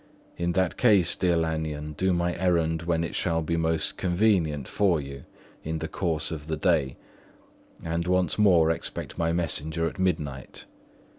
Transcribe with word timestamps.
In 0.35 0.53
that 0.53 0.77
case, 0.77 1.15
dear 1.15 1.37
Lanyon, 1.37 1.93
do 1.93 2.11
my 2.11 2.35
errand 2.35 2.81
when 2.81 3.03
it 3.03 3.13
shall 3.13 3.43
be 3.43 3.55
most 3.55 3.97
convenient 3.97 4.67
for 4.67 4.99
you 4.99 5.25
in 5.63 5.77
the 5.77 5.87
course 5.87 6.31
of 6.31 6.47
the 6.47 6.57
day; 6.57 6.97
and 7.83 8.07
once 8.07 8.39
more 8.39 8.71
expect 8.71 9.19
my 9.19 9.31
messenger 9.31 9.87
at 9.87 9.99
midnight. 9.99 10.65